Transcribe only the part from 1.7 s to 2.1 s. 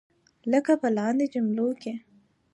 کې.